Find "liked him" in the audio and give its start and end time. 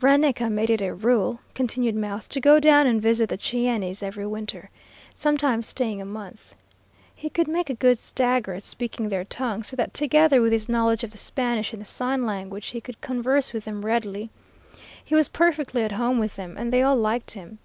16.96-17.60